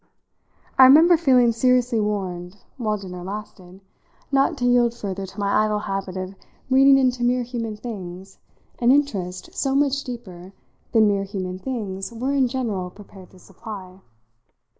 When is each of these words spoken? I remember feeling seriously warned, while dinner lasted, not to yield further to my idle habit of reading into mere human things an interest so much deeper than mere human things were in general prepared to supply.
I 0.79 0.85
remember 0.85 1.15
feeling 1.15 1.51
seriously 1.51 1.99
warned, 1.99 2.57
while 2.77 2.97
dinner 2.97 3.21
lasted, 3.23 3.81
not 4.31 4.57
to 4.57 4.65
yield 4.65 4.95
further 4.95 5.27
to 5.27 5.39
my 5.39 5.63
idle 5.63 5.77
habit 5.77 6.17
of 6.17 6.33
reading 6.71 6.97
into 6.97 7.23
mere 7.23 7.43
human 7.43 7.75
things 7.77 8.39
an 8.79 8.91
interest 8.91 9.53
so 9.53 9.75
much 9.75 10.03
deeper 10.03 10.53
than 10.91 11.07
mere 11.07 11.23
human 11.25 11.59
things 11.59 12.11
were 12.11 12.33
in 12.33 12.47
general 12.47 12.89
prepared 12.89 13.29
to 13.29 13.37
supply. 13.37 14.01